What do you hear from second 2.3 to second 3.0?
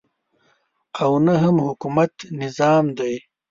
نظام